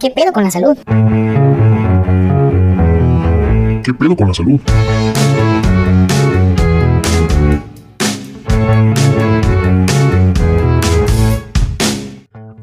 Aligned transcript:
¿Qué 0.00 0.10
pedo 0.10 0.32
con 0.32 0.42
la 0.42 0.50
salud? 0.50 0.76
¿Qué 3.84 3.94
pedo 3.94 4.16
con 4.16 4.28
la 4.28 4.34
salud? 4.34 4.60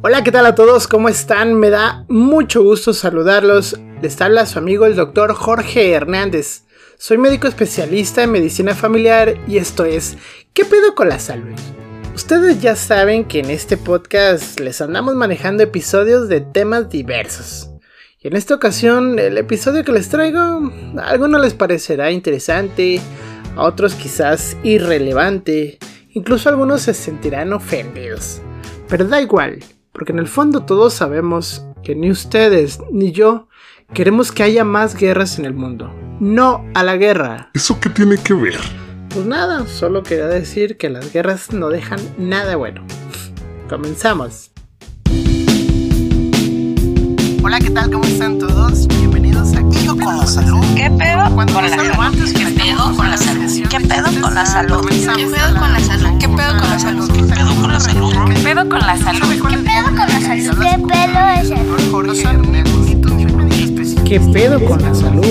Hola, 0.01 0.23
¿qué 0.23 0.31
tal 0.31 0.45
a 0.45 0.55
todos? 0.55 0.87
¿Cómo 0.87 1.07
están? 1.07 1.53
Me 1.53 1.69
da 1.69 2.03
mucho 2.09 2.61
gusto 2.63 2.93
saludarlos. 2.93 3.79
Les 4.01 4.19
habla 4.19 4.45
su 4.45 4.59
amigo 4.59 4.85
el 4.85 4.97
doctor 4.97 5.33
Jorge 5.33 5.91
Hernández. 5.93 6.65
Soy 6.97 7.17
médico 7.17 7.47
especialista 7.47 8.23
en 8.23 8.31
medicina 8.31 8.75
familiar 8.75 9.35
y 9.47 9.57
esto 9.57 9.85
es 9.85 10.17
¿Qué 10.53 10.65
pedo 10.65 10.93
con 10.95 11.07
la 11.07 11.19
salud? 11.19 11.55
Ustedes 12.15 12.61
ya 12.61 12.75
saben 12.75 13.25
que 13.25 13.39
en 13.39 13.49
este 13.49 13.75
podcast 13.75 14.59
les 14.59 14.81
andamos 14.81 15.15
manejando 15.15 15.63
episodios 15.63 16.29
de 16.29 16.41
temas 16.41 16.87
diversos. 16.87 17.71
Y 18.19 18.27
en 18.27 18.35
esta 18.35 18.53
ocasión 18.53 19.17
el 19.17 19.35
episodio 19.39 19.83
que 19.83 19.91
les 19.91 20.09
traigo 20.09 20.39
a 20.39 21.09
algunos 21.09 21.41
les 21.41 21.55
parecerá 21.55 22.11
interesante, 22.11 23.01
a 23.55 23.63
otros 23.63 23.95
quizás 23.95 24.55
irrelevante, 24.61 25.79
incluso 26.11 26.49
algunos 26.49 26.83
se 26.83 26.93
sentirán 26.93 27.51
ofendidos. 27.51 28.41
Pero 28.87 29.05
da 29.05 29.19
igual, 29.19 29.63
porque 29.91 30.11
en 30.11 30.19
el 30.19 30.27
fondo 30.27 30.65
todos 30.65 30.93
sabemos 30.93 31.65
que 31.83 31.95
ni 31.95 32.11
ustedes 32.11 32.79
ni 32.91 33.11
yo 33.11 33.47
queremos 33.91 34.31
que 34.31 34.43
haya 34.43 34.63
más 34.63 34.95
guerras 34.95 35.39
en 35.39 35.45
el 35.45 35.55
mundo. 35.55 35.91
No 36.19 36.63
a 36.75 36.83
la 36.83 36.95
guerra. 36.95 37.49
¿Eso 37.55 37.79
qué 37.79 37.89
tiene 37.89 38.17
que 38.17 38.35
ver? 38.35 38.82
Pues 39.13 39.27
nada, 39.27 39.67
solo 39.67 40.01
quería 40.01 40.25
decir 40.25 40.75
que 40.75 40.89
las 40.89 41.13
guerras 41.13 41.53
no 41.53 41.69
dejan 41.69 41.99
nada 42.17 42.55
bueno. 42.55 42.83
Comenzamos. 43.69 44.49
Hola, 47.43 47.59
¿qué 47.59 47.69
tal? 47.69 47.91
¿Cómo 47.91 48.03
están 48.05 48.39
todos? 48.39 48.87
Bienvenidos 48.87 49.53
a 49.53 49.57
¿Qué 49.69 49.77
pedo 49.81 49.97
con 49.97 50.17
la 50.17 50.25
salud? 50.25 50.65
¿Qué 50.75 50.89
pedo 50.89 51.35
con 51.35 51.45
la 51.45 51.69
salud? 51.69 52.33
¿Qué 52.33 52.47
pedo 52.57 52.95
con 52.95 53.11
la 53.11 53.17
salud? 53.17 53.61
¿Qué 53.69 53.77
pedo 53.85 54.15
con 54.15 54.33
la 54.33 54.43
salud? 54.47 54.81
¿Qué 56.19 56.27
pedo 56.27 56.57
con 56.57 56.71
la 56.71 56.79
salud? 56.79 57.11
¿Qué 57.11 57.29
pedo 57.29 57.59
con 57.59 57.69
la 57.69 57.69
salud? 57.69 57.69
¿Qué 57.69 57.69
pedo 57.69 57.69
con 57.69 57.69
la 57.69 57.77
salud? 57.79 58.19
¿Qué 58.19 58.37
pedo 58.43 58.69
con 58.69 58.79
la 58.79 58.97
salud? 58.97 59.29
¿Qué 59.29 59.59
pedo 59.59 59.85
con 59.95 60.07
la 60.07 60.21
salud? 60.21 60.57
¿Qué 60.59 60.79
pedo 60.89 61.21
es 61.37 61.51
el? 61.51 61.63
¿Qué 64.03 64.19
pedo 64.19 64.59
con 64.65 64.81
la 64.81 64.93
salud? 64.93 65.23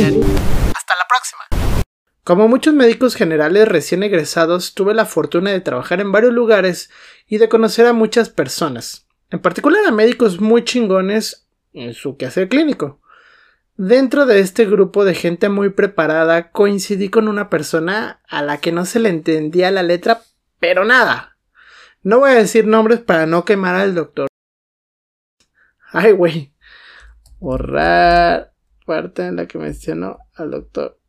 Como 2.24 2.46
muchos 2.46 2.72
médicos 2.72 3.16
generales 3.16 3.66
recién 3.66 4.04
egresados, 4.04 4.74
tuve 4.74 4.94
la 4.94 5.06
fortuna 5.06 5.50
de 5.50 5.60
trabajar 5.60 6.00
en 6.00 6.12
varios 6.12 6.32
lugares 6.32 6.88
y 7.26 7.38
de 7.38 7.48
conocer 7.48 7.84
a 7.86 7.92
muchas 7.92 8.28
personas, 8.28 9.08
en 9.30 9.40
particular 9.40 9.84
a 9.84 9.90
médicos 9.90 10.40
muy 10.40 10.62
chingones 10.62 11.48
en 11.72 11.94
su 11.94 12.16
quehacer 12.16 12.48
clínico. 12.48 13.00
Dentro 13.76 14.24
de 14.24 14.38
este 14.38 14.66
grupo 14.66 15.04
de 15.04 15.16
gente 15.16 15.48
muy 15.48 15.70
preparada 15.70 16.52
coincidí 16.52 17.08
con 17.08 17.26
una 17.26 17.50
persona 17.50 18.20
a 18.28 18.40
la 18.42 18.58
que 18.58 18.70
no 18.70 18.84
se 18.84 19.00
le 19.00 19.08
entendía 19.08 19.72
la 19.72 19.82
letra, 19.82 20.22
pero 20.60 20.84
nada. 20.84 21.36
No 22.04 22.20
voy 22.20 22.30
a 22.30 22.34
decir 22.34 22.68
nombres 22.68 23.00
para 23.00 23.26
no 23.26 23.44
quemar 23.44 23.74
al 23.74 23.96
doctor. 23.96 24.28
Ay, 25.90 26.12
güey. 26.12 26.52
Borrar 27.40 28.52
parte 28.86 29.26
en 29.26 29.36
la 29.36 29.46
que 29.46 29.58
mencionó 29.58 30.18
al 30.36 30.52
doctor. 30.52 31.01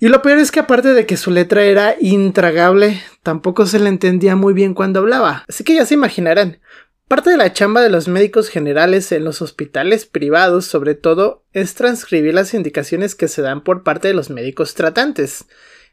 Y 0.00 0.08
lo 0.08 0.22
peor 0.22 0.38
es 0.38 0.50
que 0.50 0.60
aparte 0.60 0.94
de 0.94 1.04
que 1.04 1.18
su 1.18 1.30
letra 1.30 1.62
era 1.62 1.94
intragable, 2.00 3.02
tampoco 3.22 3.66
se 3.66 3.78
le 3.78 3.90
entendía 3.90 4.34
muy 4.34 4.54
bien 4.54 4.72
cuando 4.72 5.00
hablaba. 5.00 5.44
Así 5.46 5.62
que 5.62 5.74
ya 5.74 5.84
se 5.84 5.92
imaginarán. 5.92 6.58
Parte 7.06 7.28
de 7.28 7.36
la 7.36 7.52
chamba 7.52 7.82
de 7.82 7.90
los 7.90 8.08
médicos 8.08 8.48
generales 8.48 9.12
en 9.12 9.24
los 9.24 9.42
hospitales 9.42 10.06
privados, 10.06 10.64
sobre 10.64 10.94
todo, 10.94 11.44
es 11.52 11.74
transcribir 11.74 12.32
las 12.32 12.54
indicaciones 12.54 13.14
que 13.14 13.28
se 13.28 13.42
dan 13.42 13.62
por 13.62 13.82
parte 13.82 14.08
de 14.08 14.14
los 14.14 14.30
médicos 14.30 14.74
tratantes, 14.74 15.44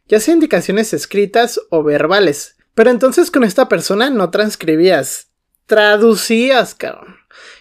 ya 0.07 0.21
sea 0.21 0.35
indicaciones 0.35 0.93
escritas 0.93 1.59
o 1.69 1.83
verbales. 1.83 2.55
Pero 2.75 2.91
entonces 2.91 3.29
con 3.29 3.43
esta 3.43 3.67
persona 3.67 4.09
no 4.09 4.29
transcribías, 4.29 5.31
traducías, 5.65 6.75
cabrón. 6.75 7.17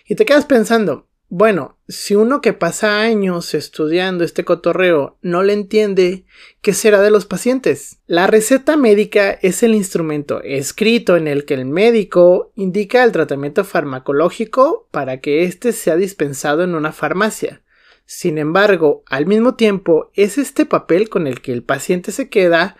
Y 0.06 0.14
te 0.14 0.24
quedas 0.26 0.44
pensando, 0.44 1.08
bueno, 1.28 1.76
si 1.88 2.14
uno 2.14 2.40
que 2.40 2.52
pasa 2.52 3.00
años 3.00 3.52
estudiando 3.54 4.22
este 4.22 4.44
cotorreo 4.44 5.18
no 5.22 5.42
le 5.42 5.54
entiende, 5.54 6.24
¿qué 6.60 6.72
será 6.72 7.02
de 7.02 7.10
los 7.10 7.26
pacientes? 7.26 7.98
La 8.06 8.28
receta 8.28 8.76
médica 8.76 9.32
es 9.32 9.64
el 9.64 9.74
instrumento 9.74 10.40
escrito 10.42 11.16
en 11.16 11.26
el 11.26 11.44
que 11.44 11.54
el 11.54 11.64
médico 11.64 12.52
indica 12.54 13.02
el 13.02 13.10
tratamiento 13.10 13.64
farmacológico 13.64 14.88
para 14.92 15.20
que 15.20 15.42
éste 15.42 15.72
sea 15.72 15.96
dispensado 15.96 16.62
en 16.62 16.76
una 16.76 16.92
farmacia. 16.92 17.62
Sin 18.04 18.38
embargo, 18.38 19.02
al 19.06 19.26
mismo 19.26 19.56
tiempo 19.56 20.12
es 20.14 20.38
este 20.38 20.64
papel 20.64 21.08
con 21.08 21.26
el 21.26 21.40
que 21.40 21.52
el 21.52 21.64
paciente 21.64 22.12
se 22.12 22.28
queda 22.28 22.76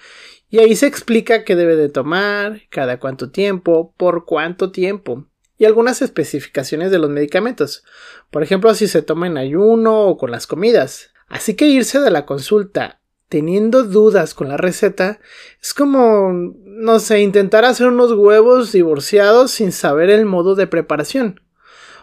y 0.49 0.59
ahí 0.59 0.77
se 0.77 0.87
explica 0.87 1.43
qué 1.43 1.57
debe 1.57 1.75
de 1.75 1.89
tomar, 1.89 2.63
cada 2.71 3.01
cuánto 3.01 3.33
tiempo, 3.33 3.93
por 3.97 4.25
cuánto 4.25 4.71
tiempo 4.71 5.27
y 5.59 5.65
algunas 5.65 6.03
especificaciones 6.03 6.91
de 6.91 6.99
los 6.99 7.11
medicamentos, 7.11 7.85
por 8.31 8.43
ejemplo 8.43 8.75
si 8.75 8.89
se 8.89 9.03
toma 9.03 9.27
en 9.27 9.39
ayuno 9.39 10.03
o 10.03 10.17
con 10.17 10.31
las 10.31 10.47
comidas. 10.47 11.11
Así 11.29 11.55
que 11.55 11.67
irse 11.67 12.01
de 12.01 12.11
la 12.11 12.27
consulta 12.27 13.01
teniendo 13.29 13.83
dudas 13.83 14.35
con 14.35 14.49
la 14.49 14.57
receta 14.57 15.19
es 15.61 15.75
como, 15.75 16.33
no 16.33 16.99
sé, 16.99 17.21
intentar 17.21 17.65
hacer 17.65 17.89
unos 17.89 18.13
huevos 18.13 18.73
divorciados 18.73 19.51
sin 19.51 19.73
saber 19.73 20.11
el 20.11 20.27
modo 20.27 20.55
de 20.55 20.67
preparación. 20.67 21.41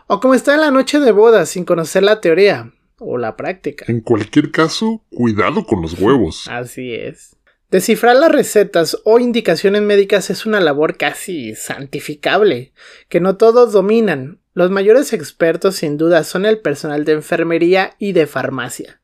O 0.07 0.19
como 0.19 0.33
estar 0.33 0.55
en 0.55 0.61
la 0.61 0.71
noche 0.71 0.99
de 0.99 1.11
boda 1.11 1.45
sin 1.45 1.63
conocer 1.63 2.03
la 2.03 2.19
teoría 2.19 2.73
o 2.99 3.17
la 3.17 3.37
práctica. 3.37 3.85
En 3.87 4.01
cualquier 4.01 4.51
caso, 4.51 5.01
cuidado 5.09 5.65
con 5.65 5.81
los 5.81 5.97
huevos. 5.97 6.47
Así 6.49 6.93
es. 6.93 7.35
Descifrar 7.73 8.15
las 8.17 8.31
recetas 8.31 8.99
o 9.03 9.17
indicaciones 9.17 9.81
médicas 9.81 10.29
es 10.29 10.45
una 10.45 10.61
labor 10.61 10.95
casi 10.95 11.55
santificable, 11.55 12.71
que 13.09 13.19
no 13.19 13.35
todos 13.35 13.73
dominan. 13.73 14.39
Los 14.53 14.69
mayores 14.69 15.11
expertos 15.11 15.77
sin 15.77 15.97
duda 15.97 16.23
son 16.23 16.45
el 16.45 16.59
personal 16.59 17.03
de 17.03 17.13
enfermería 17.13 17.95
y 17.97 18.11
de 18.11 18.27
farmacia. 18.27 19.01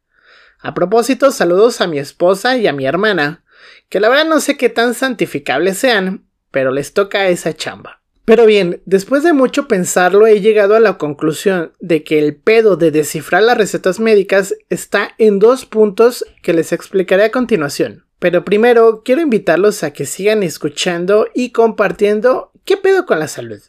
A 0.59 0.75
propósito, 0.75 1.31
saludos 1.31 1.81
a 1.81 1.87
mi 1.87 1.97
esposa 1.97 2.57
y 2.57 2.67
a 2.67 2.71
mi 2.71 2.85
hermana, 2.85 3.43
que 3.89 3.99
la 3.99 4.07
verdad 4.07 4.27
no 4.27 4.39
sé 4.39 4.55
qué 4.55 4.69
tan 4.69 4.93
santificables 4.93 5.79
sean, 5.79 6.27
pero 6.51 6.69
les 6.69 6.93
toca 6.93 7.27
esa 7.27 7.55
chamba. 7.55 8.03
Pero 8.23 8.45
bien, 8.45 8.83
después 8.85 9.23
de 9.23 9.33
mucho 9.33 9.67
pensarlo 9.67 10.27
he 10.27 10.41
llegado 10.41 10.75
a 10.75 10.79
la 10.79 10.99
conclusión 10.99 11.73
de 11.79 12.03
que 12.03 12.19
el 12.19 12.35
pedo 12.35 12.75
de 12.75 12.91
descifrar 12.91 13.41
las 13.41 13.57
recetas 13.57 13.99
médicas 13.99 14.53
está 14.69 15.15
en 15.17 15.39
dos 15.39 15.65
puntos 15.65 16.23
que 16.43 16.53
les 16.53 16.71
explicaré 16.71 17.23
a 17.23 17.31
continuación. 17.31 18.05
Pero 18.19 18.43
primero 18.43 19.01
quiero 19.03 19.21
invitarlos 19.21 19.83
a 19.83 19.91
que 19.91 20.05
sigan 20.05 20.43
escuchando 20.43 21.27
y 21.33 21.51
compartiendo 21.51 22.51
qué 22.65 22.77
pedo 22.77 23.05
con 23.05 23.19
la 23.19 23.27
salud, 23.27 23.61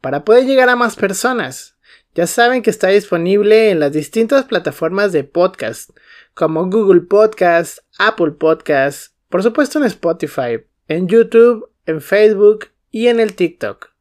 para 0.00 0.24
poder 0.24 0.46
llegar 0.46 0.68
a 0.68 0.76
más 0.76 0.96
personas. 0.96 1.76
Ya 2.14 2.26
saben 2.26 2.62
que 2.62 2.70
está 2.70 2.88
disponible 2.88 3.70
en 3.70 3.80
las 3.80 3.92
distintas 3.92 4.44
plataformas 4.44 5.12
de 5.12 5.24
podcast, 5.24 5.90
como 6.32 6.70
Google 6.70 7.02
Podcast, 7.02 7.78
Apple 7.98 8.32
Podcast, 8.32 9.14
por 9.28 9.42
supuesto 9.42 9.78
en 9.78 9.84
Spotify, 9.84 10.64
en 10.88 11.08
YouTube, 11.08 11.70
en 11.86 12.00
Facebook 12.00 12.68
y 12.90 13.08
en 13.08 13.20
el 13.20 13.34
TikTok. 13.34 13.93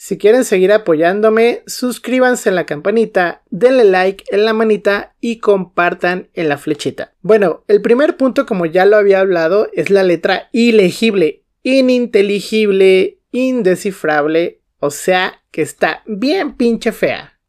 Si 0.00 0.16
quieren 0.16 0.44
seguir 0.44 0.70
apoyándome, 0.72 1.64
suscríbanse 1.66 2.50
en 2.50 2.54
la 2.54 2.66
campanita, 2.66 3.42
denle 3.50 3.82
like 3.82 4.24
en 4.30 4.44
la 4.44 4.52
manita 4.52 5.16
y 5.20 5.40
compartan 5.40 6.28
en 6.34 6.48
la 6.48 6.56
flechita. 6.56 7.14
Bueno, 7.20 7.64
el 7.66 7.82
primer 7.82 8.16
punto, 8.16 8.46
como 8.46 8.64
ya 8.64 8.86
lo 8.86 8.96
había 8.96 9.18
hablado, 9.18 9.68
es 9.72 9.90
la 9.90 10.04
letra 10.04 10.50
ilegible, 10.52 11.42
ininteligible, 11.64 13.18
indescifrable, 13.32 14.62
o 14.78 14.92
sea 14.92 15.42
que 15.50 15.62
está 15.62 16.04
bien 16.06 16.54
pinche 16.56 16.92
fea. 16.92 17.40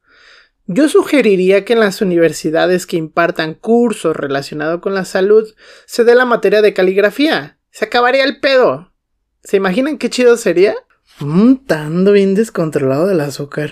Yo 0.66 0.90
sugeriría 0.90 1.64
que 1.66 1.74
en 1.74 1.80
las 1.80 2.02
universidades 2.02 2.88
que 2.88 2.98
impartan 2.98 3.54
cursos 3.54 4.16
relacionados 4.16 4.82
con 4.82 4.96
la 4.96 5.06
salud 5.06 5.48
se 5.86 6.04
dé 6.04 6.16
la 6.16 6.26
materia 6.26 6.64
de 6.64 6.74
caligrafía. 6.74 7.60
Se 7.70 7.86
acabaría 7.86 8.24
el 8.24 8.40
pedo. 8.40 8.92
¿Se 9.44 9.58
imaginan 9.58 10.00
qué 10.00 10.10
chido 10.10 10.36
sería? 10.36 10.76
Mmm, 11.20 11.56
ando 11.70 12.12
bien 12.12 12.36
descontrolado 12.36 13.08
del 13.08 13.22
azúcar. 13.22 13.72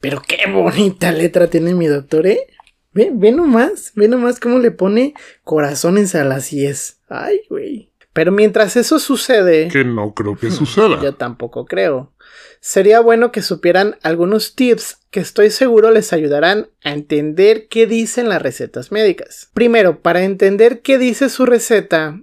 Pero 0.00 0.22
qué 0.26 0.50
bonita 0.50 1.12
letra 1.12 1.48
tiene 1.48 1.74
mi 1.74 1.86
doctor, 1.86 2.26
¿eh? 2.26 2.46
Ve, 2.92 3.10
ve 3.12 3.32
nomás, 3.32 3.92
ve 3.94 4.08
nomás 4.08 4.40
cómo 4.40 4.58
le 4.58 4.70
pone 4.70 5.14
corazones 5.44 6.14
a 6.14 6.24
las 6.24 6.50
yes. 6.50 7.00
Ay, 7.08 7.42
güey. 7.48 7.92
Pero 8.12 8.32
mientras 8.32 8.76
eso 8.76 8.98
sucede... 8.98 9.68
Que 9.68 9.84
no 9.84 10.14
creo 10.14 10.36
que 10.36 10.50
suceda. 10.50 11.00
Yo 11.02 11.14
tampoco 11.14 11.66
creo. 11.66 12.12
Sería 12.60 13.00
bueno 13.00 13.30
que 13.30 13.42
supieran 13.42 13.96
algunos 14.02 14.56
tips 14.56 14.98
que 15.10 15.20
estoy 15.20 15.50
seguro 15.50 15.90
les 15.90 16.12
ayudarán 16.12 16.68
a 16.82 16.92
entender 16.92 17.68
qué 17.68 17.86
dicen 17.86 18.28
las 18.28 18.42
recetas 18.42 18.90
médicas. 18.90 19.50
Primero, 19.54 20.00
para 20.00 20.24
entender 20.24 20.82
qué 20.82 20.98
dice 20.98 21.28
su 21.28 21.46
receta, 21.46 22.20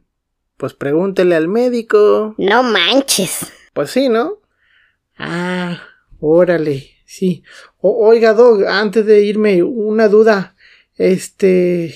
pues 0.58 0.74
pregúntele 0.74 1.36
al 1.36 1.48
médico. 1.48 2.36
No 2.38 2.64
manches. 2.64 3.52
Pues 3.74 3.92
sí, 3.92 4.10
¿no? 4.10 4.40
Ah, 5.18 5.82
Órale, 6.20 6.92
sí. 7.06 7.44
oiga, 7.82 8.34
Dog, 8.34 8.66
antes 8.66 9.06
de 9.06 9.24
irme, 9.24 9.64
una 9.64 10.08
duda. 10.08 10.56
Este. 10.96 11.94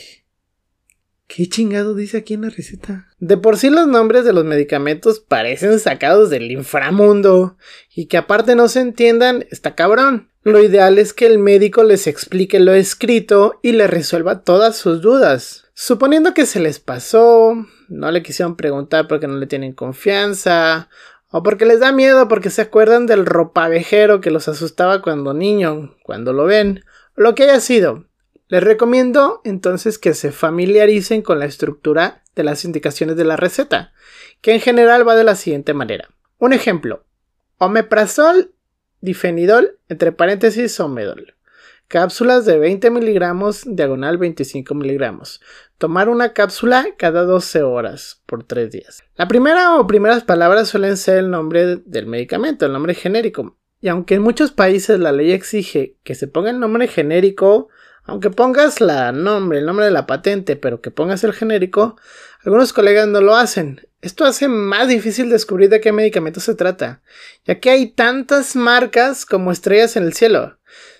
¿Qué 1.27 1.48
chingado 1.48 1.94
dice 1.94 2.18
aquí 2.18 2.33
en 2.33 2.42
la 2.42 2.50
receta? 2.50 3.07
De 3.19 3.38
por 3.38 3.57
sí 3.57 3.69
los 3.69 3.88
nombres 3.88 4.25
de 4.25 4.33
los 4.33 4.45
medicamentos 4.45 5.19
parecen 5.19 5.80
sacados 5.80 6.30
del 6.30 6.51
inframundo. 6.51 7.57
Y 7.94 8.07
que 8.07 8.18
aparte 8.18 8.56
no 8.56 8.68
se 8.68 8.81
entiendan, 8.81 9.45
está 9.51 9.75
cabrón. 9.75 10.30
Lo 10.44 10.63
ideal 10.63 10.98
es 10.98 11.13
que 11.13 11.27
el 11.27 11.38
médico 11.38 11.83
les 11.83 12.07
explique 12.07 12.60
lo 12.60 12.74
escrito 12.74 13.60
y 13.62 13.74
le 13.74 13.88
resuelva 13.88 14.44
todas 14.44 14.77
sus 14.77 15.01
dudas. 15.01 15.66
Suponiendo 15.75 16.33
que 16.33 16.45
se 16.45 16.60
les 16.60 16.80
pasó, 16.80 17.56
no 17.88 18.12
le 18.12 18.24
quisieron 18.24 18.56
preguntar 18.56 19.07
porque 19.07 19.27
no 19.27 19.38
le 19.38 19.48
tienen 19.48 19.74
confianza, 19.74 20.89
o 21.31 21.44
porque 21.44 21.66
les 21.66 21.80
da 21.80 21.92
miedo 21.92 22.28
porque 22.28 22.50
se 22.50 22.62
acuerdan 22.62 23.06
del 23.06 23.26
ropavejero 23.26 24.22
que 24.22 24.31
los 24.31 24.48
asustaba 24.48 25.02
cuando 25.02 25.34
niño, 25.34 25.96
cuando 26.04 26.34
lo 26.34 26.46
ven, 26.46 26.84
lo 27.16 27.36
que 27.36 27.44
haya 27.44 27.60
sido. 27.60 28.06
Les 28.48 28.64
recomiendo 28.64 29.42
entonces 29.44 30.00
que 30.00 30.16
se 30.16 30.31
familiaricen 30.31 31.22
con 31.22 31.38
la 31.38 31.46
estructura 31.46 32.24
de 32.36 32.44
las 32.44 32.66
indicaciones 32.66 33.16
de 33.16 33.26
la 33.26 33.36
receta, 33.36 33.94
que 34.42 34.54
en 34.54 34.60
general 34.60 35.08
va 35.08 35.16
de 35.16 35.24
la 35.24 35.36
siguiente 35.36 35.76
manera. 35.76 36.10
Un 36.40 36.54
ejemplo, 36.54 37.06
omeprazol, 37.58 38.54
difenidol, 39.02 39.78
entre 39.88 40.12
paréntesis, 40.12 40.80
omedol. 40.80 41.36
Cápsulas 41.88 42.46
de 42.46 42.58
20 42.58 42.90
miligramos, 42.92 43.64
diagonal 43.66 44.18
25 44.18 44.74
miligramos. 44.74 45.42
Tomar 45.80 46.10
una 46.10 46.34
cápsula 46.34 46.88
cada 46.98 47.24
12 47.24 47.64
horas 47.64 48.22
por 48.26 48.44
3 48.44 48.70
días. 48.70 49.02
La 49.16 49.30
primera 49.30 49.78
o 49.78 49.88
primeras 49.88 50.26
palabras 50.26 50.68
suelen 50.68 50.98
ser 50.98 51.20
el 51.20 51.31
nombre 51.31 51.78
del 51.78 52.06
medicamento, 52.06 52.66
el 52.66 52.74
nombre 52.74 52.94
genérico. 52.94 53.58
Y 53.80 53.88
aunque 53.88 54.16
en 54.16 54.22
muchos 54.22 54.52
países 54.52 55.00
la 55.00 55.14
ley 55.14 55.31
exige 55.31 55.96
que 56.04 56.16
se 56.16 56.28
ponga 56.28 56.50
el 56.50 56.60
nombre 56.60 56.90
genérico, 56.90 57.70
aunque 58.04 58.30
pongas 58.30 58.81
la 58.81 59.14
nombre, 59.14 59.60
el 59.60 59.66
nombre 59.66 59.86
de 59.86 59.92
la 59.92 60.06
patente, 60.06 60.58
pero 60.58 60.81
que 60.81 60.92
pongas 60.92 61.24
el 61.24 61.31
genérico, 61.31 61.96
algunos 62.44 62.74
colegas 62.74 63.08
no 63.08 63.22
lo 63.22 63.38
hacen. 63.38 63.88
Esto 64.02 64.26
hace 64.26 64.50
más 64.50 64.90
difícil 64.90 65.30
descubrir 65.30 65.70
de 65.70 65.80
qué 65.80 65.94
medicamento 65.94 66.42
se 66.42 66.56
trata, 66.56 67.02
ya 67.46 67.62
que 67.62 67.70
hay 67.70 67.92
tantas 67.92 68.58
marcas 68.58 69.26
como 69.26 69.50
estrellas 69.50 69.96
en 69.96 70.04
el 70.04 70.12
cielo. 70.12 70.58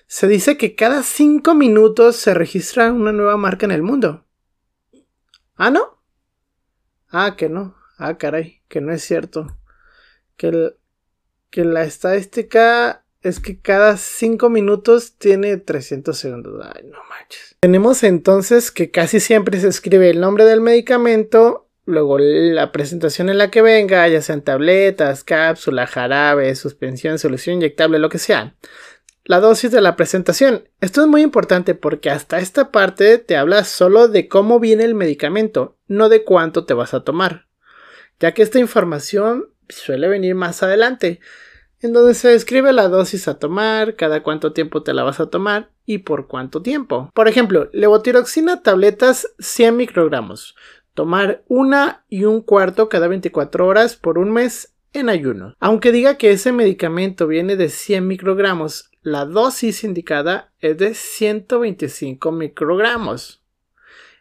Se 0.08 0.30
dice 0.30 0.56
que 0.56 0.74
cada 0.74 1.04
5 1.04 1.54
minutos 1.54 2.16
se 2.16 2.34
registra 2.34 2.94
una 2.94 3.12
nueva 3.12 3.36
marca 3.36 3.66
en 3.66 3.74
el 3.74 3.84
mundo. 3.84 4.26
¿Ah, 5.62 5.72
no? 5.72 6.02
Ah, 7.10 7.36
que 7.36 7.50
no. 7.50 7.76
Ah, 7.98 8.18
caray, 8.18 8.62
que 8.70 8.80
no 8.80 8.94
es 8.94 9.04
cierto. 9.04 9.58
Que, 10.38 10.74
que 11.50 11.66
la 11.66 11.84
estadística 11.84 13.04
es 13.22 13.42
que 13.42 13.60
cada 13.60 13.98
5 13.98 14.50
minutos 14.50 15.18
tiene 15.18 15.58
300 15.58 16.18
segundos. 16.18 16.66
Ay, 16.74 16.84
no 16.86 17.00
manches. 17.10 17.58
Tenemos 17.60 18.04
entonces 18.04 18.72
que 18.72 18.90
casi 18.90 19.20
siempre 19.20 19.60
se 19.60 19.68
escribe 19.68 20.10
el 20.10 20.22
nombre 20.22 20.46
del 20.46 20.62
medicamento, 20.62 21.68
luego 21.84 22.18
la 22.20 22.72
presentación 22.72 23.28
en 23.28 23.38
la 23.38 23.52
que 23.52 23.62
venga, 23.62 24.08
ya 24.08 24.22
sean 24.22 24.42
tabletas, 24.42 25.26
cápsula, 25.26 25.88
jarabe, 25.88 26.56
suspensión, 26.56 27.20
solución 27.20 27.58
inyectable, 27.58 28.00
lo 28.00 28.08
que 28.08 28.20
sea. 28.20 28.56
La 29.30 29.40
dosis 29.40 29.70
de 29.70 29.80
la 29.80 29.96
presentación. 29.96 30.68
Esto 30.82 31.02
es 31.02 31.08
muy 31.08 31.22
importante 31.22 31.76
porque 31.76 32.10
hasta 32.10 32.40
esta 32.40 32.72
parte 32.72 33.20
te 33.20 33.38
habla 33.38 33.64
solo 33.64 34.08
de 34.08 34.28
cómo 34.28 34.60
viene 34.60 34.86
el 34.86 34.96
medicamento, 34.96 35.78
no 35.88 36.10
de 36.10 36.24
cuánto 36.24 36.66
te 36.66 36.74
vas 36.74 36.96
a 36.96 37.02
tomar, 37.02 37.46
ya 38.20 38.34
que 38.34 38.42
esta 38.42 38.58
información 38.58 39.50
suele 39.68 40.08
venir 40.08 40.34
más 40.34 40.64
adelante 40.64 41.20
en 41.80 41.94
donde 41.94 42.16
se 42.16 42.30
describe 42.30 42.74
la 42.74 42.88
dosis 42.88 43.28
a 43.28 43.38
tomar, 43.38 43.96
cada 43.96 44.24
cuánto 44.24 44.52
tiempo 44.52 44.82
te 44.82 44.96
la 44.96 45.04
vas 45.04 45.20
a 45.20 45.30
tomar 45.30 45.70
y 45.86 46.00
por 46.00 46.26
cuánto 46.26 46.64
tiempo. 46.64 47.12
Por 47.14 47.28
ejemplo, 47.28 47.70
levotiroxina 47.72 48.64
tabletas 48.64 49.28
100 49.38 49.78
microgramos. 49.78 50.56
Tomar 50.96 51.44
una 51.48 52.04
y 52.10 52.24
un 52.24 52.42
cuarto 52.42 52.90
cada 52.90 53.08
24 53.08 53.68
horas 53.68 53.96
por 53.96 54.18
un 54.18 54.32
mes 54.32 54.74
en 54.94 55.10
ayuno. 55.10 55.56
Aunque 55.60 55.92
diga 55.92 56.18
que 56.18 56.32
ese 56.32 56.52
medicamento 56.52 57.28
viene 57.28 57.56
de 57.56 57.70
100 57.70 58.08
microgramos, 58.08 58.92
la 59.02 59.26
dosis 59.26 59.84
indicada 59.84 60.52
es 60.60 60.78
de 60.78 60.94
125 60.94 62.32
microgramos. 62.32 63.42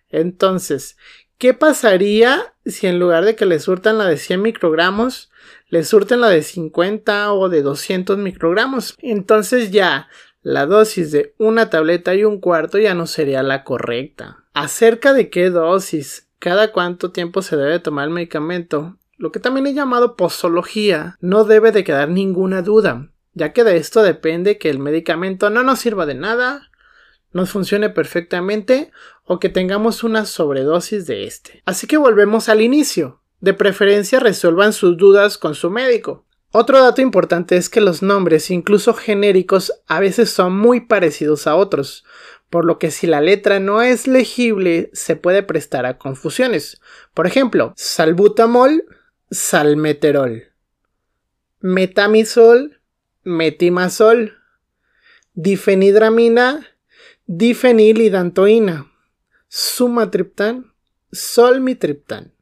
Entonces, 0.08 0.96
¿qué 1.36 1.54
pasaría 1.54 2.54
si 2.70 2.86
en 2.86 2.98
lugar 2.98 3.24
de 3.24 3.34
que 3.34 3.46
le 3.46 3.58
surtan 3.58 3.98
la 3.98 4.04
de 4.04 4.16
100 4.16 4.42
microgramos, 4.42 5.30
le 5.68 5.84
surten 5.84 6.20
la 6.20 6.28
de 6.28 6.42
50 6.42 7.32
o 7.32 7.48
de 7.48 7.62
200 7.62 8.18
microgramos. 8.18 8.94
Entonces 9.00 9.70
ya 9.70 10.08
la 10.42 10.66
dosis 10.66 11.10
de 11.10 11.34
una 11.38 11.70
tableta 11.70 12.14
y 12.14 12.24
un 12.24 12.40
cuarto 12.40 12.78
ya 12.78 12.94
no 12.94 13.06
sería 13.06 13.42
la 13.42 13.64
correcta. 13.64 14.44
Acerca 14.54 15.12
de 15.12 15.30
qué 15.30 15.50
dosis, 15.50 16.28
cada 16.38 16.72
cuánto 16.72 17.10
tiempo 17.10 17.42
se 17.42 17.56
debe 17.56 17.80
tomar 17.80 18.08
el 18.08 18.14
medicamento, 18.14 18.97
lo 19.18 19.32
que 19.32 19.40
también 19.40 19.66
he 19.66 19.74
llamado 19.74 20.16
posología, 20.16 21.16
no 21.20 21.44
debe 21.44 21.72
de 21.72 21.84
quedar 21.84 22.08
ninguna 22.08 22.62
duda, 22.62 23.10
ya 23.34 23.52
que 23.52 23.64
de 23.64 23.76
esto 23.76 24.02
depende 24.02 24.58
que 24.58 24.70
el 24.70 24.78
medicamento 24.78 25.50
no 25.50 25.62
nos 25.62 25.80
sirva 25.80 26.06
de 26.06 26.14
nada, 26.14 26.70
nos 27.32 27.50
funcione 27.50 27.90
perfectamente 27.90 28.90
o 29.24 29.38
que 29.38 29.48
tengamos 29.48 30.04
una 30.04 30.24
sobredosis 30.24 31.06
de 31.06 31.24
este. 31.24 31.62
Así 31.66 31.86
que 31.86 31.98
volvemos 31.98 32.48
al 32.48 32.62
inicio. 32.62 33.20
De 33.40 33.54
preferencia 33.54 34.18
resuelvan 34.18 34.72
sus 34.72 34.96
dudas 34.96 35.38
con 35.38 35.54
su 35.54 35.70
médico. 35.70 36.24
Otro 36.50 36.82
dato 36.82 37.02
importante 37.02 37.56
es 37.56 37.68
que 37.68 37.80
los 37.80 38.02
nombres, 38.02 38.50
incluso 38.50 38.94
genéricos, 38.94 39.72
a 39.86 40.00
veces 40.00 40.30
son 40.30 40.56
muy 40.56 40.80
parecidos 40.80 41.46
a 41.46 41.54
otros, 41.54 42.04
por 42.48 42.64
lo 42.64 42.78
que 42.78 42.90
si 42.90 43.06
la 43.06 43.20
letra 43.20 43.60
no 43.60 43.82
es 43.82 44.06
legible 44.06 44.90
se 44.94 45.14
puede 45.14 45.42
prestar 45.42 45.84
a 45.84 45.98
confusiones. 45.98 46.80
Por 47.12 47.26
ejemplo, 47.26 47.74
salbutamol, 47.76 48.84
salmeterol, 49.30 50.44
metamisol, 51.60 52.80
metimazol, 53.24 54.38
difenidramina, 55.34 56.66
difenilidantoína, 57.26 58.90
sumatriptán, 59.48 60.72
solmitriptán. 61.12 62.32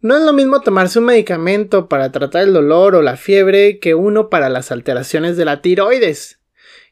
No 0.00 0.16
es 0.16 0.22
lo 0.22 0.32
mismo 0.32 0.60
tomarse 0.60 0.98
un 0.98 1.06
medicamento 1.06 1.88
para 1.88 2.12
tratar 2.12 2.42
el 2.42 2.52
dolor 2.52 2.94
o 2.94 3.02
la 3.02 3.16
fiebre 3.16 3.80
que 3.80 3.94
uno 3.94 4.28
para 4.28 4.48
las 4.48 4.70
alteraciones 4.70 5.36
de 5.36 5.44
la 5.44 5.62
tiroides. 5.62 6.38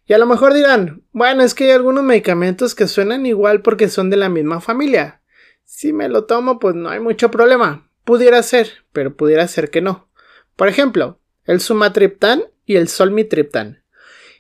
Y 0.07 0.15
a 0.15 0.19
lo 0.19 0.27
mejor 0.27 0.55
dirán, 0.55 1.03
bueno, 1.13 1.43
es 1.43 1.55
que 1.55 1.65
hay 1.65 1.71
algunos 1.71 2.03
medicamentos 2.03 2.75
que 2.75 2.89
suenan 2.89 3.27
igual 3.27 3.61
porque 3.61 3.89
son 3.89 4.09
de 4.09 4.17
la 4.17 4.29
misma 4.29 4.61
familia. 4.61 5.21
Si 5.65 5.93
me 5.93 6.09
lo 6.09 6.25
tomo, 6.25 6.59
pues 6.59 6.75
no 6.75 6.89
hay 6.89 7.01
mucho 7.01 7.31
problema. 7.31 7.86
Pudiera 8.07 8.41
ser, 8.45 8.71
pero 8.93 9.17
pudiera 9.17 9.49
ser 9.49 9.69
que 9.69 9.81
no. 9.81 10.09
Por 10.55 10.69
ejemplo, 10.69 11.19
el 11.45 11.61
sumatriptán 11.61 12.45
y 12.65 12.77
el 12.77 12.87
solmitriptán. 12.87 13.83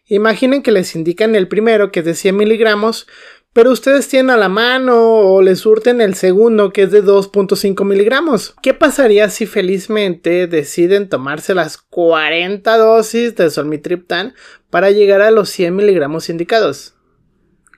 Imaginen 0.07 0.63
que 0.63 0.71
les 0.71 0.95
indican 0.95 1.35
el 1.35 1.49
primero, 1.49 1.91
que 1.91 1.99
es 1.99 2.07
de 2.07 2.15
100 2.15 2.37
miligramos, 2.37 3.09
pero 3.53 3.73
ustedes 3.73 4.07
tienen 4.07 4.31
a 4.31 4.37
la 4.37 4.49
mano 4.49 5.03
o 5.03 5.43
les 5.43 5.59
surten 5.59 6.01
el 6.01 6.15
segundo 6.15 6.73
que 6.73 6.83
es 6.83 6.93
de 6.93 7.03
2.5 7.03 7.85
miligramos. 7.85 8.55
¿Qué 8.63 8.73
pasaría 8.73 9.31
si 9.31 9.47
felizmente 9.47 10.47
deciden 10.47 11.09
tomarse 11.09 11.53
las 11.53 11.77
40 11.77 12.79
dosis 12.79 13.35
de 13.35 13.51
solmitriptán 13.51 14.35
para 14.71 14.93
llegar 14.93 15.23
a 15.23 15.33
los 15.33 15.51
100 15.51 15.75
miligramos 15.75 16.29
indicados? 16.29 16.95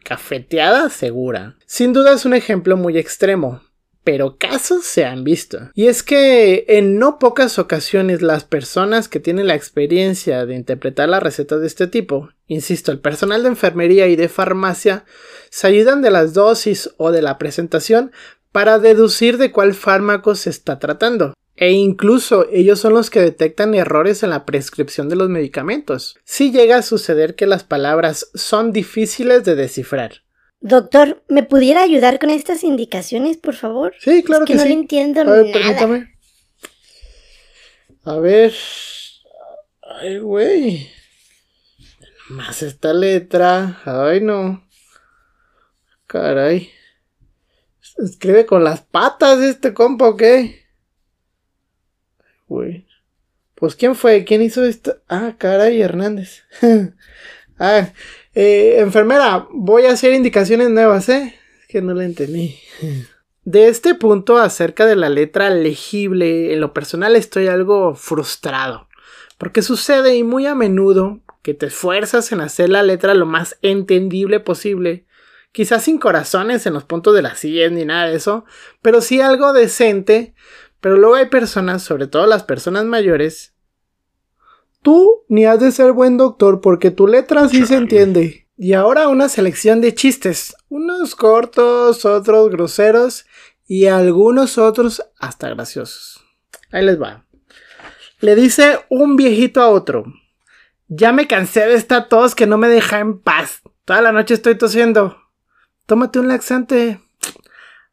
Cafeteada 0.04 0.90
segura. 0.90 1.56
Sin 1.64 1.94
duda 1.94 2.12
es 2.12 2.26
un 2.26 2.34
ejemplo 2.34 2.76
muy 2.76 2.98
extremo, 2.98 3.62
pero 4.08 4.38
casos 4.38 4.86
se 4.86 5.04
han 5.04 5.22
visto. 5.22 5.70
Y 5.74 5.88
es 5.88 6.02
que 6.02 6.64
en 6.66 6.98
no 6.98 7.18
pocas 7.18 7.58
ocasiones 7.58 8.22
las 8.22 8.42
personas 8.42 9.06
que 9.06 9.20
tienen 9.20 9.48
la 9.48 9.54
experiencia 9.54 10.46
de 10.46 10.54
interpretar 10.54 11.10
las 11.10 11.22
recetas 11.22 11.60
de 11.60 11.66
este 11.66 11.88
tipo, 11.88 12.30
insisto, 12.46 12.90
el 12.90 13.00
personal 13.00 13.42
de 13.42 13.50
enfermería 13.50 14.06
y 14.06 14.16
de 14.16 14.30
farmacia, 14.30 15.04
se 15.50 15.66
ayudan 15.66 16.00
de 16.00 16.10
las 16.10 16.32
dosis 16.32 16.88
o 16.96 17.10
de 17.10 17.20
la 17.20 17.36
presentación 17.36 18.10
para 18.50 18.78
deducir 18.78 19.36
de 19.36 19.52
cuál 19.52 19.74
fármaco 19.74 20.34
se 20.36 20.48
está 20.48 20.78
tratando. 20.78 21.34
E 21.56 21.72
incluso 21.72 22.46
ellos 22.50 22.80
son 22.80 22.94
los 22.94 23.10
que 23.10 23.20
detectan 23.20 23.74
errores 23.74 24.22
en 24.22 24.30
la 24.30 24.46
prescripción 24.46 25.10
de 25.10 25.16
los 25.16 25.28
medicamentos. 25.28 26.16
Si 26.24 26.50
llega 26.50 26.78
a 26.78 26.82
suceder 26.82 27.34
que 27.34 27.46
las 27.46 27.62
palabras 27.62 28.30
son 28.32 28.72
difíciles 28.72 29.44
de 29.44 29.54
descifrar 29.54 30.22
Doctor, 30.60 31.22
¿me 31.28 31.42
pudiera 31.44 31.82
ayudar 31.82 32.18
con 32.18 32.30
estas 32.30 32.64
indicaciones, 32.64 33.36
por 33.36 33.54
favor? 33.54 33.94
Sí, 34.00 34.22
claro 34.24 34.44
es 34.44 34.48
que, 34.48 34.52
que 34.54 34.56
no 34.56 34.62
sí. 34.64 34.68
le 34.68 34.74
entiendo 34.74 35.20
A 35.20 35.24
ver, 35.24 35.46
nada. 35.46 35.52
permítame. 35.52 36.14
A 38.04 38.16
ver. 38.16 38.54
Ay, 39.82 40.18
güey. 40.18 40.88
Más 42.30 42.62
esta 42.62 42.92
letra. 42.92 43.80
Ay, 43.84 44.20
no. 44.20 44.66
Caray. 46.06 46.70
Escribe 47.98 48.46
con 48.46 48.64
las 48.64 48.82
patas 48.82 49.40
este 49.40 49.74
compa, 49.74 50.08
¿o 50.08 50.16
qué? 50.16 50.64
Güey. 52.46 52.86
Pues 53.54 53.74
¿quién 53.74 53.94
fue? 53.96 54.24
¿Quién 54.24 54.40
hizo 54.42 54.64
esto? 54.64 55.02
Ah, 55.08 55.34
caray, 55.36 55.82
Hernández. 55.82 56.44
ah, 57.58 57.88
eh, 58.40 58.78
enfermera, 58.78 59.48
voy 59.50 59.86
a 59.86 59.90
hacer 59.90 60.14
indicaciones 60.14 60.70
nuevas, 60.70 61.08
¿eh? 61.08 61.34
Que 61.68 61.82
no 61.82 61.92
la 61.92 62.04
entendí. 62.04 62.56
De 63.42 63.66
este 63.66 63.96
punto 63.96 64.38
acerca 64.38 64.86
de 64.86 64.94
la 64.94 65.08
letra 65.08 65.50
legible, 65.50 66.52
en 66.52 66.60
lo 66.60 66.72
personal 66.72 67.16
estoy 67.16 67.48
algo 67.48 67.96
frustrado. 67.96 68.86
Porque 69.38 69.60
sucede 69.60 70.14
y 70.14 70.22
muy 70.22 70.46
a 70.46 70.54
menudo 70.54 71.18
que 71.42 71.52
te 71.52 71.66
esfuerzas 71.66 72.30
en 72.30 72.40
hacer 72.40 72.68
la 72.68 72.84
letra 72.84 73.14
lo 73.14 73.26
más 73.26 73.58
entendible 73.60 74.38
posible. 74.38 75.04
Quizás 75.50 75.82
sin 75.82 75.98
corazones 75.98 76.64
en 76.64 76.74
los 76.74 76.84
puntos 76.84 77.16
de 77.16 77.22
la 77.22 77.34
silla 77.34 77.68
ni 77.70 77.84
nada 77.84 78.06
de 78.06 78.14
eso, 78.14 78.44
pero 78.82 79.00
sí 79.00 79.20
algo 79.20 79.52
decente. 79.52 80.32
Pero 80.80 80.96
luego 80.96 81.16
hay 81.16 81.26
personas, 81.26 81.82
sobre 81.82 82.06
todo 82.06 82.28
las 82.28 82.44
personas 82.44 82.84
mayores. 82.84 83.52
Tú 84.82 85.24
ni 85.28 85.44
has 85.44 85.60
de 85.60 85.72
ser 85.72 85.92
buen 85.92 86.16
doctor 86.16 86.60
porque 86.60 86.90
tu 86.90 87.06
letra 87.06 87.48
sí 87.48 87.66
se 87.66 87.76
entiende. 87.76 88.48
Y 88.56 88.72
ahora 88.72 89.08
una 89.08 89.28
selección 89.28 89.80
de 89.80 89.94
chistes, 89.94 90.56
unos 90.68 91.14
cortos, 91.14 92.04
otros 92.04 92.50
groseros 92.50 93.26
y 93.66 93.86
algunos 93.86 94.58
otros 94.58 95.02
hasta 95.20 95.48
graciosos. 95.50 96.24
Ahí 96.72 96.84
les 96.84 97.00
va. 97.00 97.24
Le 98.20 98.34
dice 98.34 98.80
un 98.88 99.16
viejito 99.16 99.60
a 99.60 99.68
otro. 99.68 100.04
Ya 100.88 101.12
me 101.12 101.26
cansé 101.26 101.66
de 101.66 101.74
esta 101.74 102.08
tos 102.08 102.34
que 102.34 102.46
no 102.46 102.58
me 102.58 102.68
deja 102.68 102.98
en 102.98 103.20
paz. 103.20 103.62
Toda 103.84 104.00
la 104.00 104.10
noche 104.10 104.34
estoy 104.34 104.56
tosiendo. 104.56 105.16
Tómate 105.86 106.18
un 106.18 106.28
laxante. 106.28 107.00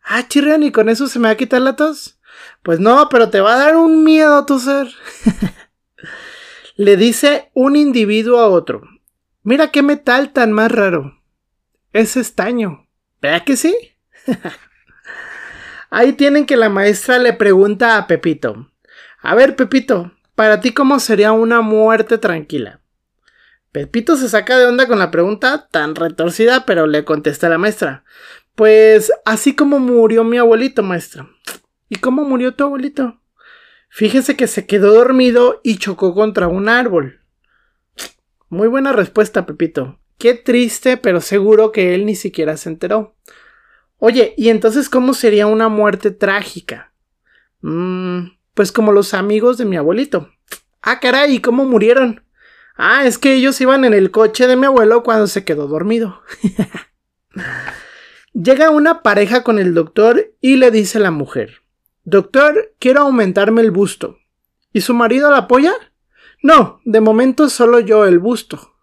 Ah, 0.04 0.28
chirrión, 0.28 0.64
¿y 0.64 0.72
con 0.72 0.90
eso 0.90 1.08
se 1.08 1.20
me 1.20 1.28
va 1.28 1.34
a 1.34 1.38
quitar 1.38 1.62
la 1.62 1.76
tos? 1.76 2.20
Pues 2.64 2.80
no, 2.80 3.08
pero 3.10 3.30
te 3.30 3.42
va 3.42 3.56
a 3.56 3.60
dar 3.60 3.76
un 3.76 4.04
miedo 4.04 4.36
a 4.36 4.46
toser. 4.46 4.88
Le 6.78 6.98
dice 6.98 7.52
un 7.54 7.78
individuo 7.78 8.40
a 8.40 8.50
otro. 8.50 8.82
Mira 9.44 9.72
qué 9.72 9.82
metal 9.82 10.34
tan 10.34 10.52
más 10.52 10.70
raro. 10.70 11.22
Es 11.94 12.18
estaño. 12.18 12.88
¿Verdad 13.22 13.46
que 13.46 13.56
sí? 13.56 13.74
Ahí 15.90 16.12
tienen 16.14 16.46
que 16.46 16.58
la 16.58 16.68
maestra 16.68 17.18
le 17.18 17.32
pregunta 17.32 17.98
a 17.98 18.08
Pepito. 18.08 18.70
A 19.22 19.36
ver, 19.36 19.56
Pepito, 19.56 20.12
para 20.36 20.60
ti 20.60 20.74
cómo 20.74 21.00
sería 21.00 21.32
una 21.32 21.62
muerte 21.62 22.18
tranquila. 22.18 22.82
Pepito 23.72 24.18
se 24.18 24.28
saca 24.28 24.58
de 24.58 24.66
onda 24.66 24.86
con 24.86 25.00
la 25.00 25.12
pregunta 25.12 25.70
tan 25.72 25.96
retorcida, 25.96 26.66
pero 26.66 26.88
le 26.88 27.06
contesta 27.06 27.48
la 27.48 27.58
maestra. 27.58 28.04
Pues 28.54 29.14
así 29.24 29.56
como 29.56 29.80
murió 29.80 30.26
mi 30.26 30.38
abuelito, 30.38 30.84
maestra. 30.84 31.30
¿Y 31.88 31.96
cómo 31.96 32.26
murió 32.26 32.54
tu 32.54 32.66
abuelito? 32.66 33.22
Fíjese 33.96 34.36
que 34.36 34.48
se 34.48 34.66
quedó 34.66 34.94
dormido 34.94 35.62
y 35.64 35.78
chocó 35.78 36.14
contra 36.14 36.50
un 36.50 36.68
árbol. 36.68 37.22
Muy 38.50 38.68
buena 38.68 38.92
respuesta, 38.92 39.46
Pepito. 39.46 40.02
Qué 40.18 40.34
triste, 40.34 40.98
pero 40.98 41.22
seguro 41.22 41.72
que 41.72 41.96
él 41.96 42.06
ni 42.06 42.14
siquiera 42.16 42.58
se 42.58 42.68
enteró. 42.68 43.16
Oye, 43.98 44.34
¿y 44.36 44.50
entonces 44.50 44.90
cómo 44.90 45.14
sería 45.14 45.48
una 45.48 45.70
muerte 45.70 46.12
trágica? 46.12 46.92
Mmm, 47.62 48.32
pues 48.54 48.74
como 48.74 48.92
los 48.92 49.14
amigos 49.14 49.58
de 49.58 49.64
mi 49.64 49.78
abuelito. 49.78 50.30
Ah, 50.82 51.00
caray, 51.00 51.36
¿y 51.36 51.40
cómo 51.40 51.64
murieron? 51.64 52.22
Ah, 52.76 53.06
es 53.06 53.18
que 53.18 53.34
ellos 53.34 53.62
iban 53.62 53.86
en 53.86 53.94
el 53.94 54.12
coche 54.12 54.46
de 54.46 54.58
mi 54.58 54.66
abuelo 54.66 55.04
cuando 55.04 55.28
se 55.28 55.46
quedó 55.46 55.68
dormido. 55.68 56.22
Llega 58.34 58.72
una 58.72 59.04
pareja 59.04 59.44
con 59.44 59.58
el 59.58 59.74
doctor 59.74 60.34
y 60.42 60.58
le 60.58 60.70
dice 60.70 60.98
a 60.98 61.02
la 61.02 61.12
mujer, 61.12 61.62
Doctor, 62.08 62.76
quiero 62.78 63.02
aumentarme 63.02 63.62
el 63.62 63.72
busto. 63.72 64.20
¿Y 64.72 64.82
su 64.82 64.94
marido 64.94 65.32
la 65.32 65.38
apoya? 65.40 65.74
No, 66.44 66.80
de 66.86 67.02
momento 67.02 67.50
solo 67.50 67.80
yo 67.80 68.06
el 68.06 68.20
busto. 68.20 68.76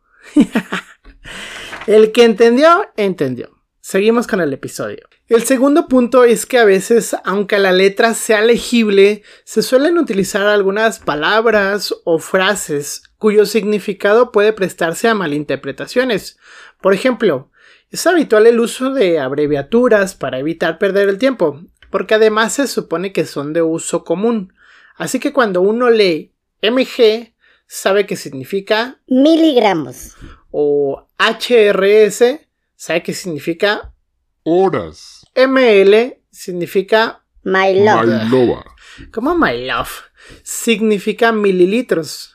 el 1.86 2.10
que 2.10 2.24
entendió, 2.24 2.88
entendió. 2.96 3.62
Seguimos 3.80 4.26
con 4.26 4.40
el 4.40 4.52
episodio. 4.52 5.08
El 5.28 5.44
segundo 5.44 5.86
punto 5.86 6.24
es 6.24 6.46
que 6.46 6.58
a 6.58 6.64
veces, 6.64 7.14
aunque 7.24 7.60
la 7.60 7.70
letra 7.70 8.14
sea 8.14 8.42
legible, 8.42 9.22
se 9.44 9.62
suelen 9.62 9.98
utilizar 9.98 10.48
algunas 10.48 10.98
palabras 10.98 11.94
o 12.04 12.18
frases 12.18 13.04
cuyo 13.18 13.46
significado 13.46 14.32
puede 14.32 14.52
prestarse 14.52 15.08
a 15.08 15.14
malinterpretaciones. 15.14 16.38
Por 16.80 16.92
ejemplo, 16.92 17.52
es 17.90 18.04
habitual 18.06 18.48
el 18.48 18.58
uso 18.58 18.90
de 18.92 19.20
abreviaturas 19.20 20.16
para 20.16 20.40
evitar 20.40 20.78
perder 20.78 21.08
el 21.08 21.18
tiempo, 21.18 21.60
porque 21.92 22.14
además 22.14 22.54
se 22.54 22.66
supone 22.66 23.12
que 23.12 23.24
son 23.24 23.52
de 23.52 23.62
uso 23.62 24.02
común. 24.02 24.52
Así 24.96 25.20
que 25.20 25.32
cuando 25.32 25.60
uno 25.60 25.90
lee 25.90 26.32
MG, 26.60 27.34
sabe 27.66 28.06
que 28.06 28.16
significa 28.16 29.00
miligramos. 29.06 30.14
O 30.50 31.06
HRS, 31.18 32.40
sabe 32.74 33.02
que 33.04 33.14
significa 33.14 33.94
Horas. 34.42 35.24
ML, 35.36 36.18
significa 36.30 37.22
My 37.44 37.74
love. 37.74 38.06
Bailoba. 38.06 38.64
como 39.12 39.36
my 39.36 39.66
love, 39.66 39.90
significa 40.42 41.30
mililitros. 41.30 42.34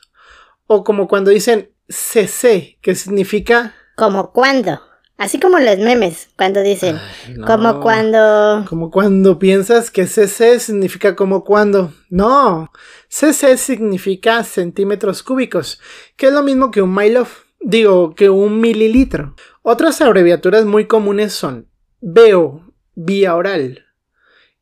O 0.66 0.84
como 0.84 1.08
cuando 1.08 1.30
dicen 1.30 1.72
CC, 1.88 2.78
que 2.80 2.94
significa 2.94 3.74
Como 3.96 4.32
cuando. 4.32 4.87
Así 5.18 5.40
como 5.40 5.58
los 5.58 5.78
memes, 5.78 6.30
cuando 6.36 6.62
dicen. 6.62 6.96
Ay, 6.96 7.34
no. 7.34 7.46
Como 7.46 7.80
cuando. 7.80 8.64
Como 8.68 8.90
cuando 8.92 9.38
piensas 9.40 9.90
que 9.90 10.06
CC 10.06 10.60
significa 10.60 11.16
como 11.16 11.42
cuando. 11.44 11.92
No, 12.08 12.70
CC 13.08 13.58
significa 13.58 14.44
centímetros 14.44 15.24
cúbicos, 15.24 15.80
que 16.16 16.28
es 16.28 16.32
lo 16.32 16.44
mismo 16.44 16.70
que 16.70 16.82
un 16.82 16.94
my 16.94 17.10
love. 17.10 17.46
Digo, 17.60 18.14
que 18.14 18.30
un 18.30 18.60
mililitro. 18.60 19.34
Otras 19.62 20.00
abreviaturas 20.00 20.64
muy 20.64 20.86
comunes 20.86 21.32
son 21.32 21.68
BO, 22.00 22.72
vía 22.94 23.34
oral, 23.34 23.86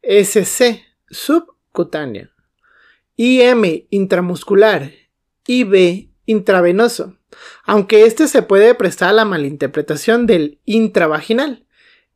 SC, 0.00 0.82
subcutánea, 1.10 2.30
IM, 3.16 3.86
intramuscular, 3.90 4.90
IB, 5.46 6.10
intravenoso, 6.24 7.15
aunque 7.64 8.04
este 8.04 8.28
se 8.28 8.42
puede 8.42 8.74
prestar 8.74 9.10
a 9.10 9.12
la 9.12 9.24
malinterpretación 9.24 10.26
del 10.26 10.60
intravaginal. 10.64 11.66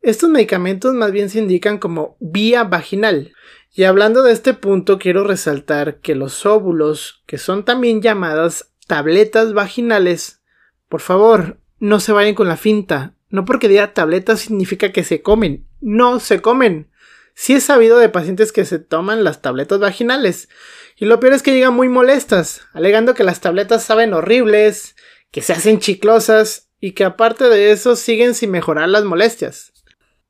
Estos 0.01 0.29
medicamentos 0.29 0.93
más 0.93 1.11
bien 1.11 1.29
se 1.29 1.39
indican 1.39 1.77
como 1.77 2.17
vía 2.19 2.63
vaginal. 2.63 3.33
Y 3.73 3.83
hablando 3.83 4.23
de 4.23 4.33
este 4.33 4.53
punto, 4.53 4.99
quiero 4.99 5.23
resaltar 5.23 5.99
que 5.99 6.15
los 6.15 6.45
óvulos, 6.45 7.23
que 7.25 7.37
son 7.37 7.63
también 7.63 8.01
llamadas 8.01 8.73
tabletas 8.87 9.53
vaginales, 9.53 10.41
por 10.89 11.01
favor, 11.01 11.59
no 11.79 11.99
se 11.99 12.11
vayan 12.11 12.35
con 12.35 12.47
la 12.47 12.57
finta. 12.57 13.15
No 13.29 13.45
porque 13.45 13.69
diga 13.69 13.93
tabletas 13.93 14.41
significa 14.41 14.91
que 14.91 15.03
se 15.03 15.21
comen. 15.21 15.67
No 15.79 16.19
se 16.19 16.41
comen. 16.41 16.90
Sí 17.33 17.53
he 17.53 17.61
sabido 17.61 17.97
de 17.97 18.09
pacientes 18.09 18.51
que 18.51 18.65
se 18.65 18.79
toman 18.79 19.23
las 19.23 19.41
tabletas 19.41 19.79
vaginales. 19.79 20.49
Y 20.97 21.05
lo 21.05 21.19
peor 21.19 21.33
es 21.33 21.41
que 21.41 21.53
llegan 21.53 21.73
muy 21.73 21.89
molestas, 21.89 22.61
alegando 22.73 23.13
que 23.13 23.23
las 23.23 23.41
tabletas 23.41 23.83
saben 23.83 24.13
horribles, 24.13 24.95
que 25.31 25.41
se 25.41 25.53
hacen 25.53 25.79
chiclosas 25.79 26.69
y 26.79 26.91
que 26.91 27.03
aparte 27.03 27.45
de 27.45 27.71
eso 27.71 27.95
siguen 27.95 28.35
sin 28.35 28.51
mejorar 28.51 28.89
las 28.89 29.03
molestias. 29.03 29.71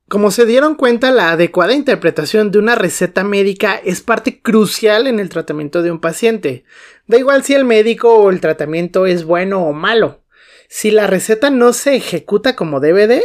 Como 0.08 0.31
se 0.31 0.46
dieron 0.46 0.75
cuenta, 0.75 1.10
la 1.12 1.31
adecuada 1.31 1.74
interpretación 1.74 2.51
de 2.51 2.60
una 2.60 2.75
receta 2.75 3.24
médica 3.24 3.75
es 3.75 4.01
parte 4.01 4.41
crucial 4.41 5.08
en 5.08 5.20
el 5.20 5.29
tratamiento 5.29 5.81
de 5.81 5.91
un 5.91 6.01
paciente. 6.01 6.65
Da 7.08 7.17
igual 7.17 7.46
si 7.46 7.53
el 7.53 7.63
médico 7.63 8.13
o 8.15 8.29
el 8.29 8.41
tratamiento 8.41 9.05
es 9.05 9.24
bueno 9.24 9.63
o 9.63 9.72
malo. 9.72 10.22
Si 10.67 10.91
la 10.91 11.08
receta 11.08 11.50
no 11.50 11.72
se 11.72 11.96
ejecuta 11.96 12.58
como 12.58 12.81
debe 12.81 13.08
de, 13.08 13.24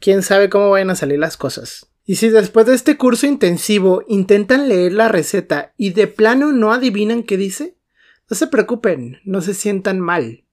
quién 0.00 0.22
sabe 0.22 0.50
cómo 0.50 0.70
vayan 0.70 0.90
a 0.90 0.96
salir 0.96 1.20
las 1.20 1.36
cosas. 1.36 1.86
Y 2.08 2.16
si 2.16 2.28
después 2.28 2.66
de 2.66 2.74
este 2.74 2.96
curso 2.96 3.26
intensivo 3.26 4.04
intentan 4.06 4.68
leer 4.68 4.92
la 4.92 5.08
receta 5.08 5.74
y 5.76 5.90
de 5.90 6.06
plano 6.06 6.52
no 6.52 6.72
adivinan 6.72 7.24
qué 7.24 7.36
dice, 7.36 7.76
no 8.30 8.36
se 8.36 8.46
preocupen, 8.46 9.20
no 9.24 9.40
se 9.40 9.54
sientan 9.54 9.98
mal. 9.98 10.44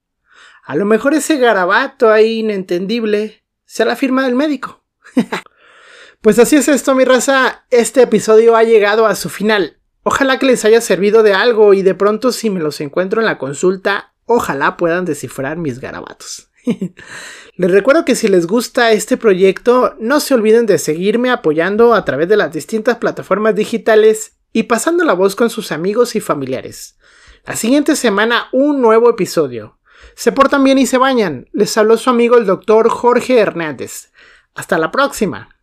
A 0.64 0.74
lo 0.74 0.84
mejor 0.84 1.14
ese 1.14 1.38
garabato 1.38 2.10
ahí 2.10 2.40
inentendible 2.40 3.44
sea 3.66 3.86
la 3.86 3.94
firma 3.94 4.24
del 4.24 4.34
médico. 4.34 4.82
pues 6.20 6.40
así 6.40 6.56
es 6.56 6.66
esto, 6.66 6.94
mi 6.96 7.04
raza. 7.04 7.64
Este 7.70 8.02
episodio 8.02 8.56
ha 8.56 8.64
llegado 8.64 9.06
a 9.06 9.14
su 9.14 9.28
final. 9.28 9.78
Ojalá 10.02 10.40
que 10.40 10.46
les 10.46 10.64
haya 10.64 10.80
servido 10.80 11.22
de 11.22 11.34
algo 11.34 11.72
y 11.72 11.82
de 11.82 11.94
pronto 11.94 12.32
si 12.32 12.50
me 12.50 12.60
los 12.60 12.80
encuentro 12.80 13.20
en 13.20 13.26
la 13.26 13.38
consulta, 13.38 14.12
ojalá 14.26 14.76
puedan 14.76 15.04
descifrar 15.04 15.56
mis 15.56 15.78
garabatos. 15.78 16.50
Les 17.56 17.70
recuerdo 17.70 18.04
que 18.04 18.14
si 18.14 18.28
les 18.28 18.46
gusta 18.46 18.92
este 18.92 19.16
proyecto, 19.16 19.94
no 19.98 20.20
se 20.20 20.34
olviden 20.34 20.66
de 20.66 20.78
seguirme 20.78 21.30
apoyando 21.30 21.94
a 21.94 22.04
través 22.04 22.28
de 22.28 22.36
las 22.36 22.52
distintas 22.52 22.98
plataformas 22.98 23.54
digitales 23.54 24.38
y 24.52 24.64
pasando 24.64 25.04
la 25.04 25.14
voz 25.14 25.36
con 25.36 25.50
sus 25.50 25.72
amigos 25.72 26.16
y 26.16 26.20
familiares. 26.20 26.96
La 27.44 27.56
siguiente 27.56 27.96
semana 27.96 28.48
un 28.52 28.80
nuevo 28.80 29.10
episodio. 29.10 29.78
Se 30.14 30.32
portan 30.32 30.64
bien 30.64 30.78
y 30.78 30.86
se 30.86 30.98
bañan. 30.98 31.48
Les 31.52 31.76
habló 31.76 31.96
su 31.96 32.10
amigo 32.10 32.36
el 32.36 32.46
doctor 32.46 32.88
Jorge 32.88 33.38
Hernández. 33.38 34.12
Hasta 34.54 34.78
la 34.78 34.90
próxima. 34.90 35.53